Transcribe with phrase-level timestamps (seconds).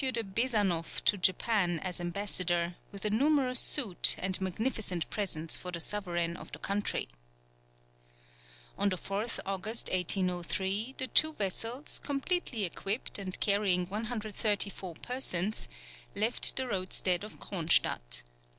[0.01, 5.79] de Besanoff to Japan as ambassador, with a numerous suite, and magnificent presents for the
[5.79, 7.07] sovereign of the country.
[8.79, 15.67] On the 4th August, 1803, the two vessels, completely equipped, and carrying 134 persons,
[16.15, 18.23] left the roadstead of Cronstadt.